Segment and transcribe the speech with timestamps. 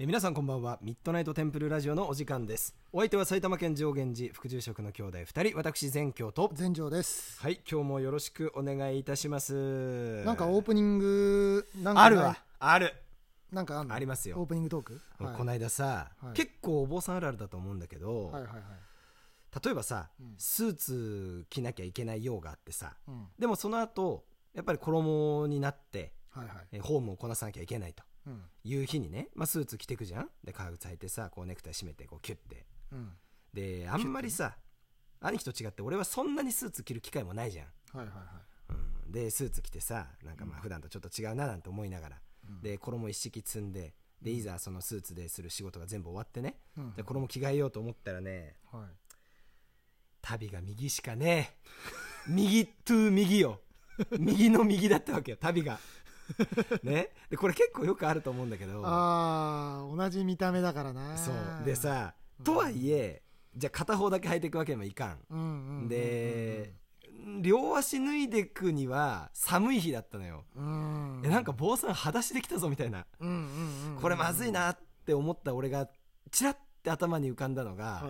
[0.00, 0.78] えー皆さんこんばんは。
[0.80, 2.72] ミッドナイトテンプルラジオのお時間です。
[2.92, 5.56] お相手は埼玉県上源寺副住職の兄弟2人。
[5.58, 6.52] 私全教と。
[6.54, 7.40] 全城です。
[7.40, 10.22] はい今日もよろしくお願いいたします。
[10.24, 12.36] なんかオープニングなんかあるわ。
[12.60, 12.94] ある。
[13.50, 13.94] なんかあんの？
[13.96, 14.38] ありますよ。
[14.38, 15.00] オープニングトーク？
[15.18, 15.36] はい。
[15.36, 16.32] この間さ、はい。
[16.34, 18.62] 結構お坊さんあるあるだと思うんだけど、はいはいはい。
[19.64, 20.34] 例えばさ、うん。
[20.38, 23.26] スーツ着なきゃいけない用があってさうん。
[23.36, 26.56] でもその後やっぱり衣になってはいはい。
[26.70, 28.42] えーホームをこなさなきゃいけないとうん。
[28.64, 30.28] いう日にね、まあ、スーツ着てくじゃん？
[30.44, 32.66] で革靴履いてさこうネクタイ締めてこうキュッて。
[32.92, 33.12] うん。
[33.52, 34.56] であんまりさ
[35.20, 37.66] 兄貴と違って俺はそんなにスーツ着る機会もないじゃん、
[37.98, 38.24] はいはいはい。
[39.06, 42.16] うん、でスーツ着てさなんかまあ普段とちょっと違うななんて思いながら、
[42.48, 42.60] うん。
[42.60, 46.56] で衣一式積んででいざそのスーツでする仕事が全部終わってね。
[46.76, 46.94] うん。
[46.94, 48.84] で衣着替えようと思ったらねはい。
[50.20, 51.54] 旅が右しかね
[52.28, 52.28] え。
[52.30, 53.60] 右トゥ右よ。
[54.18, 55.80] 右の右だったわけよ旅が
[56.82, 61.16] ねでこれ結構よくあると思うんだけどああ同じ見た目だからな。
[61.16, 61.74] そうで。
[61.74, 63.22] さうんとはいえ
[63.56, 65.88] じゃあ片方だけ履いていくわけにもいかん。
[65.88, 66.74] で
[67.40, 71.22] 両足脱いでくには寒い日だったのよ、うん。
[71.24, 73.06] えなんか坊さん裸足できたぞみたいな。
[74.00, 74.52] これまずい。
[74.52, 75.88] なって思った俺が
[76.30, 78.04] チラッて頭に浮かんだのが。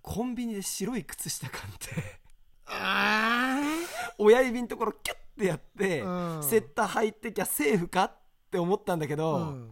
[0.00, 2.20] コンビニで白い靴下買って
[2.66, 3.60] あ
[4.18, 6.42] 親指のところキュッてやって、うん。
[6.42, 8.12] セッター入ってきゃセーフかっ
[8.50, 9.16] て思ったんだけあ。
[9.16, 9.70] ど、うん。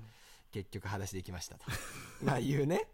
[0.52, 1.64] 結局裸足で行きましたと。
[2.22, 2.88] まあいうね、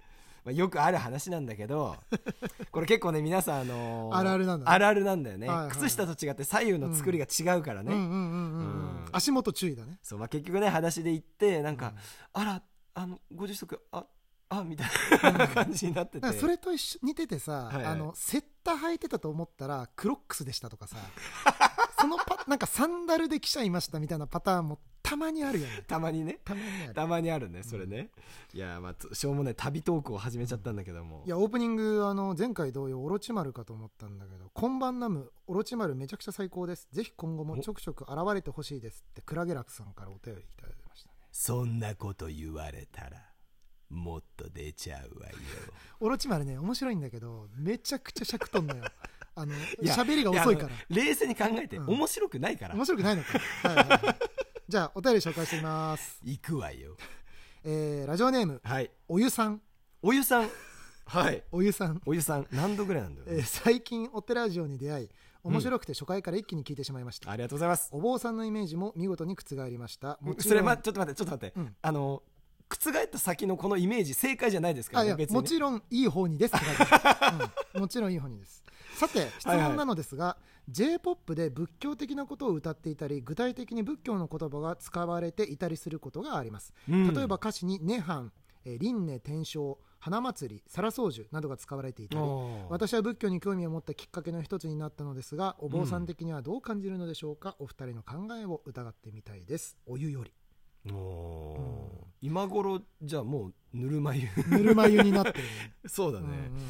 [0.44, 1.94] まあ、よくある話なんだけど
[2.72, 4.74] これ結構ね皆さんあのーあるあるなんだね。
[4.74, 5.76] あるあるなんだよね、はいはいはい。
[5.76, 7.98] 靴下と違って左右の作りが違うからね、うん。
[7.98, 9.04] うんうんうんううん。
[9.04, 9.08] ん。
[9.12, 9.98] 足元注意だね。
[10.02, 12.42] そうまあ、結局ね裸足で行ってなんか、うん。
[12.42, 12.62] あら
[12.94, 14.06] あのご住職あ
[14.48, 14.88] あみたい
[15.34, 16.20] な感じになってて。
[16.20, 17.84] だからそれと一緒似ててさ、はいはい。
[17.84, 20.96] あのセッター履いてたと思ったらクロックスでしたとかさ
[22.00, 25.82] そのパなんかサンダルで来ちゃいましたみたいなパターンもたまにあるよね。
[25.88, 26.38] たまにね。
[26.44, 26.94] たまにある。
[26.94, 28.10] たまにあるねそれね、
[28.54, 36.88] いやまあつしょうもない旅トークを始めちゃったんだけども、いやオープニングあの前回同様オロチマルかと思ったんだけど「こんばんナムオロチマルめちゃくちゃ最高です。
[36.92, 41.16] ぜひ今後もちょくちょく現れてほしいです」ってクラゲラクさんからお便りいただきましたね。
[41.32, 43.30] そんなこと言われたら
[43.88, 45.34] もっと出ちゃうわよ。
[45.98, 48.84] オロチマルね面白いんだけどめちゃくちゃ尺取んのよ
[49.40, 50.70] あの喋りが遅いから。
[50.88, 51.88] 冷静に考えて、うん。
[51.88, 52.74] 面白くないから。
[52.74, 54.16] 面白くないのか、はいはいはい。
[54.68, 56.20] じゃあお便り紹介してみます。
[56.22, 56.96] 行くわよ。
[57.64, 58.90] えーラジオネームはい。
[59.08, 59.60] お湯さん。
[60.02, 60.50] お湯さん。
[61.06, 61.42] はい。
[61.50, 65.08] お湯さん、お湯さん何度ぐらいなんだよ、えー最近お寺ラジオに出会い
[65.42, 72.22] 面白くて初回から一気に聞いてしまいました、ありがとうございますお坊さんのイメージも見事に覆りましたそれまちょっと待ってちょっと待って、うんあの
[72.70, 75.40] 覆った先のこのイメージ正解じゃないですからね別にね。
[75.40, 77.80] もちろんいい方にですって書いてあるうん。
[77.80, 78.64] もちろんいい方にです。
[78.96, 80.36] さて質問なのですが、
[80.68, 86.72] j p o p で仏教的なことを歌っていたり具体的に仏教の言葉が使われていたりすることがあります。
[86.88, 87.14] うん。
[87.14, 88.30] 例えば歌詞に「涅槃」
[88.64, 92.24] えー「輪廻転生」「花祭り」「皿掃除」などが使われていたり
[92.68, 99.76] 私は仏教に興味を持ったきっかけの一つになったのですがお坊さん的にはどう感じるのでしょうか、お二人の考えを疑ってみたいです。
[99.86, 100.32] お湯より
[100.88, 104.28] おー今頃じゃあもうぬるま湯。
[104.50, 105.38] ぬるま湯になってる。
[105.38, 105.44] ね
[105.86, 106.60] そうだね、うんうんうんうん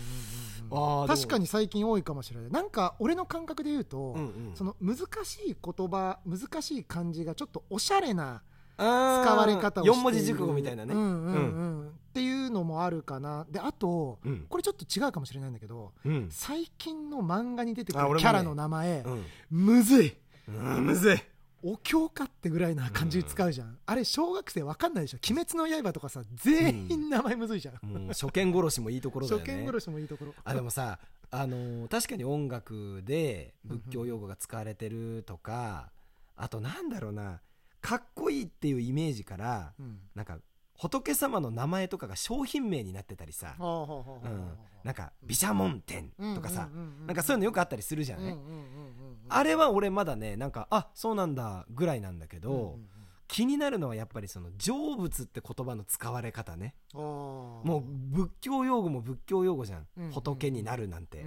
[0.73, 2.51] あー確かに最近多いかもしれない。
[2.51, 4.53] なんか俺の感覚で言うと、うんうん。
[4.55, 8.43] その難しい言葉難しい漢字がちょっとおしゃれな
[8.77, 8.85] 使
[9.25, 10.01] 使われ方をしている。
[10.01, 10.95] 4文字熟語みたいなね。
[10.95, 11.39] うんうんう
[11.87, 11.89] ん。
[11.89, 13.47] っていうのもあるかな。
[13.51, 14.47] であと、うん。
[14.49, 16.29] これちょっと違うかもしれないんだけどうん。
[16.31, 18.15] 最近の漫画に出てくあ俺もね。
[18.15, 19.25] るキャラの名前、うん。
[19.51, 20.17] むずい。
[20.47, 21.17] うんむずい
[21.63, 30.35] お経かってぐらいな感じ使うじゃん、あれ小学生わかんないでしょ「鬼滅の刃」とかさ全員名前むずいじゃん、もう初見殺しもいいところだよ初ね見殺しもいいところ。
[30.45, 30.99] あでもさ
[31.31, 35.93] あのー確かに音楽で仏教用語が使われてるとか
[36.37, 37.41] あとなんだろうな
[37.81, 40.01] かっこいいっていうイメージからうん。
[40.15, 40.39] なんか
[40.81, 52.89] 仏様の名前とかが商品名になってたりさ、うん、なんか毘沙門天とかさうんうんうんうんなんかそういうのよくあったりするじゃない、うんうんうんうんあれは俺まだねなんかあそうなんだぐらいなんだけど、うんうんうん。
[53.29, 56.75] 気になるのはやっぱりその成仏って言葉の使われ方ね。
[56.93, 57.81] もう
[58.17, 61.27] 仏教用語も仏教用語じゃん、うん仏になるなんて、う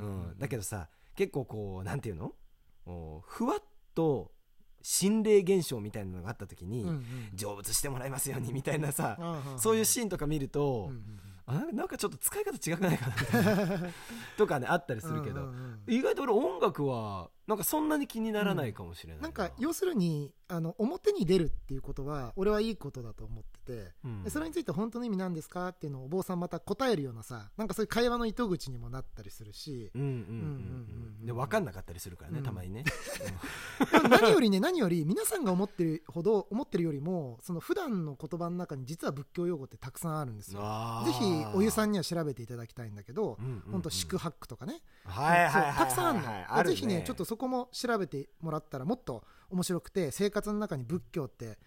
[0.00, 2.32] うんうんうん、だけどさ結構こうなんていうの？
[2.86, 3.62] おふわっ
[3.94, 4.32] と
[4.82, 7.04] 心霊現象みたいなのがあった時に、うんうん。
[7.36, 13.88] 成仏してもらいますようにみたいなさ、あーそういうシーンとか見ると、うんうんあなんなんかちょっと使い方違くないかなみたいな。
[14.36, 15.94] とかねあったりするけど、うんうんうん。
[15.94, 24.22] 意外と俺音楽はなんかそんなに気にならないかもしれないなんか要するにあの表に出るっていうことは俺はいいことだと思ってて、うん。
[24.22, 29.90] でそれについて本当の意味なんですかっていうのをお坊さんまた答えるようなさなんかそういう会話の糸口にもなったりするし。
[31.34, 32.44] 分かんなかったりするからね、うん。
[32.44, 32.84] たまにね、
[34.08, 40.60] 何よりね何より皆さんが思ってるほど思ってるよりもその普段の言葉の中に実は仏教用語ってたくさんあるんですよ。
[41.04, 43.72] ぜひお湯さんには調べていただきたいんだけど、うんうんうん。
[43.72, 51.58] 本当四苦八苦とかね、たくさんあるの、ぜひねちょっとそこも調べてもらったらもっと面白くて生活の中に仏教って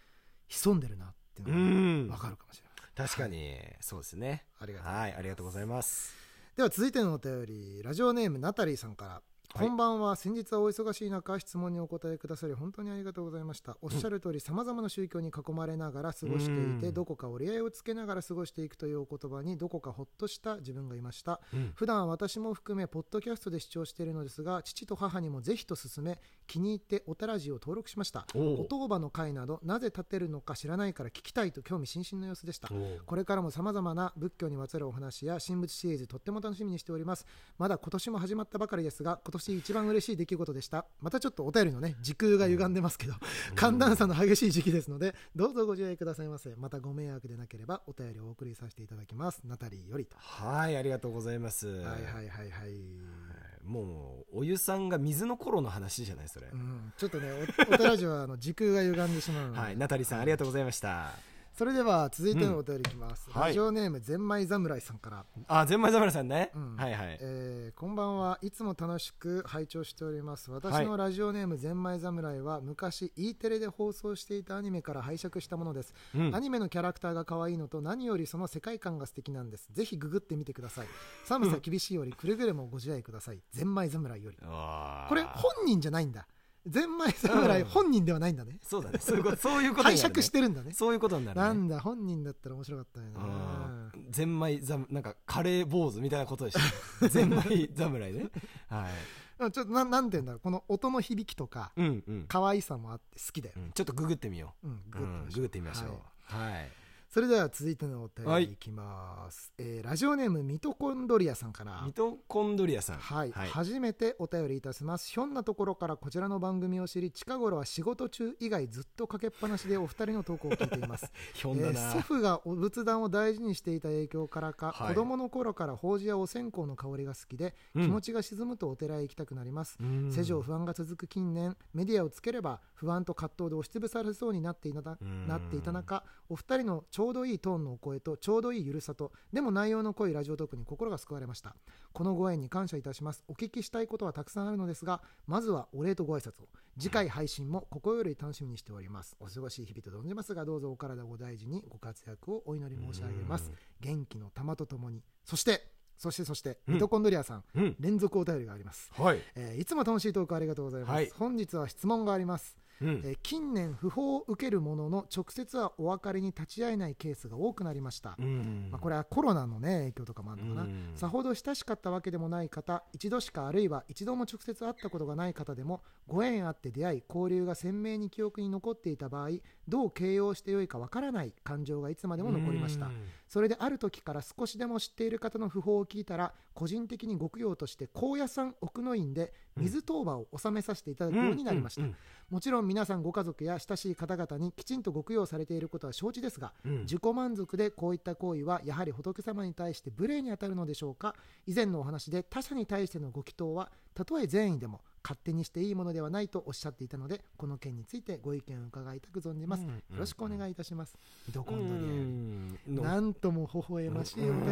[0.47, 1.57] 潜んでるなっていううの
[2.05, 2.07] ん。
[2.07, 3.57] が分かるかもしれない、確かに。
[3.81, 4.45] そうですね。
[4.59, 6.13] ありがとうはいありがとうございます。
[6.55, 7.81] では続いてのお便り。
[7.83, 13.77] ラジオネームナタリーさんからこんばんは先日はお忙しい中質問にお答えくださり本当にありがとうございました。
[13.81, 16.93] おっしゃる通りさまざまな宗教に囲まれながら過ごしていてうん。
[16.93, 21.41] どこか折り合いをつけながら過ごしていくというお言葉にどこかほっとした自分がいました。
[21.53, 21.71] うん。
[21.75, 28.27] 普段私も含めポッドキャストで視聴しているのですが父と母にもぜひと勧め気に入っておたらじを登録しました。
[28.35, 32.69] お当場の会などなぜ立てるのか知らないから聞きたいと興味津々の様子でした。
[33.05, 37.25] これからも様々な仏教にまつわるお話や神仏シリーズとっても楽しみにしております。
[37.57, 40.86] まだ今年も始まったばかりですが今年一番嬉しい出来事でした。
[41.01, 43.13] またちょっとお便りのね時空が歪んでますけど
[43.56, 46.53] 寒暖差の激しい時期ですのでどうぞご自愛くださいませ。
[46.56, 49.41] またご迷惑でなければお便りをお送りさせていただきます。
[49.45, 50.18] ナタリーよりと。
[50.19, 53.50] はいありがとうございます、はいはいはいはい。
[53.65, 57.27] もうお湯さんが水の頃の話じゃないそれ、うん、ちょっとね
[57.69, 61.12] おおたらじはあの時空が歪んでしまうはいナタリーさんありがとうございました
[61.59, 63.41] それでは続いてのお便りいきます、うん。
[63.41, 63.50] はい。
[63.50, 65.25] ラジオネームゼンマイ侍さんから。
[65.50, 66.77] あゼンマイザムラさんね、うん。
[66.77, 70.51] はいはい、えーこんばんはいつも楽しく拝聴しております。
[70.51, 76.33] 私のラジオネームゼンマイ侍は昔 E テレで放送していたアニメから拝借したものです、うん。
[76.33, 79.67] アニメのキャラクターが可愛いのと何よりその世界観が素敵なんです。
[79.73, 80.88] ぜひググってみてください。
[81.25, 83.41] 寒さ厳しいよりくれぐれもご自愛ください。
[83.51, 84.38] ゼンマイ侍より。
[84.38, 86.25] これ本人じゃないんだ
[86.67, 87.67] ゼンマイ侍うん。
[87.67, 88.57] 本人ではないんだね。
[88.61, 89.00] そうだね。
[89.00, 90.71] そういうことそういうことになる、ね、拝借してるんだね。
[90.73, 91.45] そういうことになるね。
[91.45, 96.59] なんだ本人だったら面白かったよなうんゼンマイなんかカレー坊主みたいなことでし
[97.00, 98.29] た ゼンマイ侍ね。
[98.67, 98.91] はい。
[99.39, 100.39] うんちょっとななんて言うんだろう。
[100.41, 104.67] この音の響きとかうんうん、可愛さもあって好きだよ、うんちょっとググってみよう。
[104.67, 106.35] ん、う、ん、ググってみましょう。
[106.35, 106.69] はい、
[107.11, 111.81] それでは続いてのお便はいりいきます、えーラジオネームミトコンドリアさんから。
[111.83, 112.97] ミトコンドリアさん。
[112.97, 115.09] はい、はい、初めてお便りいたします。
[115.09, 121.11] ひょんなところからこちらの番組を知り近頃は仕事中以外ずっとかけっぱなしでお二人の投稿を聞いています。
[121.33, 124.88] ひょんだな、えー祖父がお仏壇を大事にしていた影響からか、はい。
[124.89, 127.85] 子供の頃から法事やお線香の香りが好きで、うん。
[127.85, 130.11] 気持ちが沈むとお寺へ行きたくなります、うん。
[130.11, 135.27] 世情不安が続く近年メディアをつければ不安と葛藤で押しつぶされそうになっていなうん。
[135.27, 141.55] なっていた中お二人のちょうどいいトーンのお声とちょうどいいゆるさとでも内容の濃いラジオトークに心が救われました。
[141.93, 143.23] このご縁に感謝いたします。
[143.29, 146.49] お聞きしたいことはたくさんあるのですがまずはお礼とご挨拶を。
[146.77, 149.15] 次回配信も心より楽しみにしております。
[149.21, 153.49] お忙しい日々と存じますがどうぞお体ご大事にご活躍をお祈り申し上げます。
[153.79, 155.01] 元気の玉とともに。
[155.23, 156.73] そしてそしてそしてうん。
[156.73, 157.75] ミトコンドリアさん、うん。
[157.79, 158.91] 連続お便りがあります。
[158.93, 161.09] はい、えーいつも楽しいトークありがとうございます、はい。
[161.17, 162.89] 本日は質問があります、うん。
[163.03, 170.91] えー近年訃報を受けるものの直接はお別れに立ち会えないケースが多くなりました、うんまあ、これはコロナの、ね、影響とかもあるのかな、うん。
[170.95, 179.29] さほど親しかったわけでもない方一度しかあるいは一度も直接会ったことがない方でもご縁あって出会い交流が鮮明に記憶に残っていた場合
[179.67, 191.87] どう形容してよいかわからない感情がいつまでも残りました、うんそれである時から少しでも知っている方の訃報を聞いたら個人的にご供養として高野山奥の院で水当場を収めさせていただくようになりました、
[192.30, 201.13] もちろん皆さんご家族や親しい方々にきちんとご供養されていることは承知ですが、うん自己満足でこういった行為はやはり仏様に対して無礼に当たるのでしょうか？
[201.45, 212.83] 以前のお話で他者に対してのご祈祷はたとえ善意でも勝手にしていいものではないとおっしゃっていたのでこの件についてご意見を伺いたく存じます、うんよろしくお願いいたします、ミトコうンドリアよりんの。
[212.83, 214.47] なんとも微笑ましいお便り、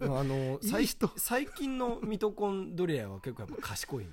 [0.00, 0.18] うん。
[0.18, 0.58] あの
[1.16, 4.10] 最近のミトコンドリアは結構やっぱ賢いね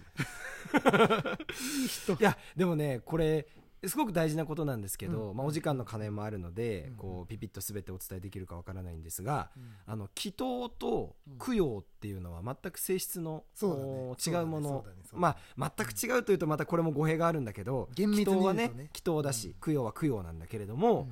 [1.81, 2.13] いい人。
[2.13, 3.47] いやでもねこれ
[3.87, 6.95] すごく大事なことなんですけど、まあ、お時間の金もあるので、うん。
[6.95, 9.63] こうピピッと全てお伝えできるかわからないんですが、うん。
[9.85, 21.09] あの祈祷と供養っていうのは全く性質の、違うものまあ全く違うというとまたこれも語弊があるんだけど厳密に祈祷はね祈祷だし、供養は供養なんだけれども、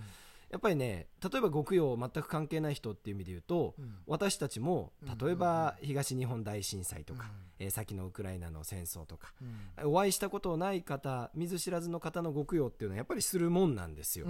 [0.54, 3.96] やっぱりね例えばご供養全く関係ない人っていう意味で言うと、うん。
[4.06, 5.18] 私たちもうん。
[5.18, 7.66] 例えば東日本大震災とか、うん。
[7.66, 9.34] えー先のウクライナの戦争とか
[9.82, 9.92] うん。
[9.92, 14.28] お会いしたことない方見ず知らずの方のご供養っていうのはやっぱりするもんなんですよ、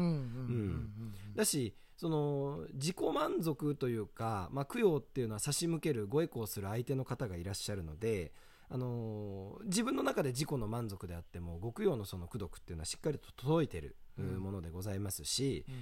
[1.35, 8.31] だしその自己満足というか、まあ、供養っていうのは差し向けるご栄光する相手の方がいらっしゃるので、
[8.69, 15.75] あのー自分の中で自己の満足であってもご供養のその功徳っていうのはしっかりと届いてるものでございますし、うん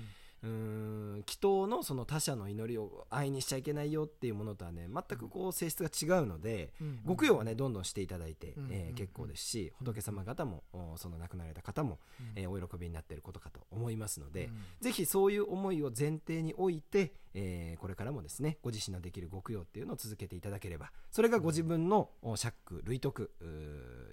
[0.44, 12.32] うーん祈祷のその他者の祈りを愛にしちゃいけないよっていうものとはね全くこう性質が違うので、うんご供養はねどんどんしていただいて、うんえー結構ですし仏様方もおその亡くなられた方も、うん。
[12.36, 14.62] えーお喜びになっていることかと思いますので、うん。
[14.82, 23.32] ぜひそういう思いを前提に置いて、えーこれからもですねご自身のできるご供養っていうのを続けていただければそれがご自分のお釈類徳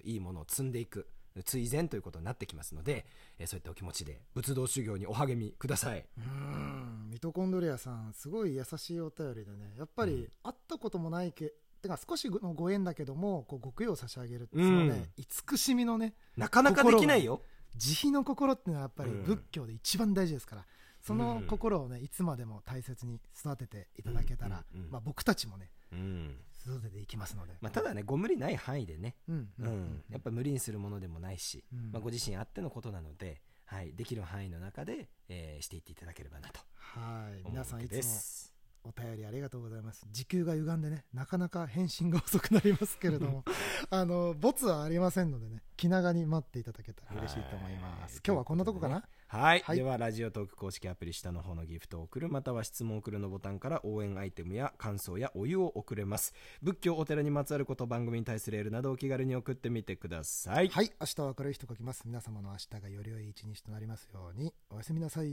[0.03, 1.07] いいものを積んでいく
[1.43, 3.05] 追善ということになってきますので、
[3.37, 6.05] えーそういったお気持ちで仏道修行にお励みください。
[6.17, 7.09] うん。
[7.09, 9.73] ミトコンドリアさんすごい優しいお便りでね。
[9.77, 10.27] やっぱりうん。
[10.43, 17.41] 会ったこともないけてか少しのご縁だけどもこうご供養差し上げるっていうのはね、慈しみのねなかなかできないよ。
[17.77, 19.23] 慈悲の心っていうのはやっぱりうん。
[19.23, 20.65] 仏教で一番大事ですから、
[21.01, 24.79] その心をねいつまでも大切に育てていただけたら、うん。
[24.79, 24.85] うん。
[24.85, 24.91] うん。
[24.91, 26.35] まあ、僕たちもねうん
[26.67, 29.49] 育てていきますので、まあ、ただねご無理ない範囲でね、うん。
[29.59, 30.03] うん。
[30.09, 31.91] やっぱ無理にするものでもないし、うん。
[31.91, 36.59] まあ、ご自身あってのことなので、はい、できる範囲の中で、えーしていっていただければなと。
[36.75, 37.43] はい。
[37.49, 38.59] 皆さんいつも。
[38.83, 40.07] お便りありがとうございます。
[40.11, 43.43] 時給が歪んでねなかなか返信が遅くなりますけれども。
[43.91, 48.13] あのボツはありませんのでね気長に待っていただけたら嬉しいと思います。
[48.13, 48.21] はい。
[48.25, 49.07] 今日はこんなとこかな？
[49.31, 49.77] はい、はい。
[49.77, 56.33] ではラジオトーク公式アプリ下の方のギフトを送るまたは質問を送るのボタンから応援アイテムや感想やお湯を送れます。
[56.63, 60.69] 仏教お寺にまつわること番組に対するエールなどお気軽に送ってみてください。
[60.69, 60.91] はい。
[60.99, 62.01] 明日は明るい日と書きます。
[62.07, 64.51] 皆様の明日がより良い一日となりますように。
[64.71, 65.29] おやすみなさい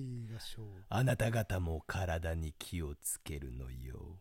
[0.91, 4.19] あなた方も体に気をつけるのよ